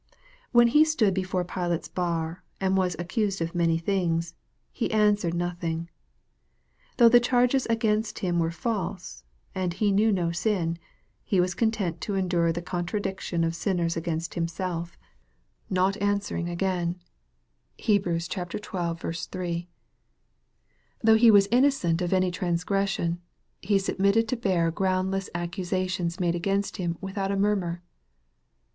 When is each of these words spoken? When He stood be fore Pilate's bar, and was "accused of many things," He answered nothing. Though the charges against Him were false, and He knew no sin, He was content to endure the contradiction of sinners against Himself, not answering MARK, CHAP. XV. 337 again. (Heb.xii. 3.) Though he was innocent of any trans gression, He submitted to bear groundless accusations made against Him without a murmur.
When 0.51 0.69
He 0.69 0.83
stood 0.83 1.13
be 1.13 1.21
fore 1.21 1.43
Pilate's 1.45 1.87
bar, 1.87 2.43
and 2.59 2.75
was 2.75 2.95
"accused 2.97 3.39
of 3.39 3.53
many 3.53 3.77
things," 3.77 4.33
He 4.71 4.89
answered 4.89 5.35
nothing. 5.35 5.91
Though 6.97 7.07
the 7.07 7.19
charges 7.19 7.67
against 7.67 8.17
Him 8.17 8.39
were 8.39 8.49
false, 8.49 9.23
and 9.53 9.73
He 9.73 9.91
knew 9.91 10.11
no 10.11 10.31
sin, 10.31 10.79
He 11.23 11.39
was 11.39 11.53
content 11.53 12.01
to 12.01 12.15
endure 12.15 12.51
the 12.51 12.63
contradiction 12.63 13.43
of 13.43 13.55
sinners 13.55 13.95
against 13.95 14.33
Himself, 14.33 14.97
not 15.69 16.01
answering 16.01 16.47
MARK, 16.47 16.57
CHAP. 16.57 16.65
XV. 16.65 16.97
337 17.85 17.99
again. 18.07 18.55
(Heb.xii. 19.03 19.27
3.) 19.31 19.67
Though 21.03 21.13
he 21.15 21.29
was 21.29 21.47
innocent 21.51 22.01
of 22.01 22.11
any 22.11 22.31
trans 22.31 22.63
gression, 22.65 23.19
He 23.61 23.77
submitted 23.77 24.27
to 24.29 24.35
bear 24.35 24.71
groundless 24.71 25.29
accusations 25.35 26.19
made 26.19 26.33
against 26.33 26.77
Him 26.77 26.97
without 27.01 27.31
a 27.31 27.37
murmur. 27.37 27.83